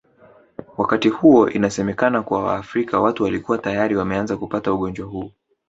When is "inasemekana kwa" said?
1.49-2.55